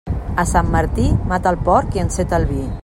A 0.43 0.45
Sant 0.51 0.71
Martí, 0.77 1.05
mata 1.33 1.53
el 1.55 1.61
porc 1.71 1.99
i 1.99 2.05
enceta 2.07 2.41
el 2.43 2.53
vi. 2.55 2.65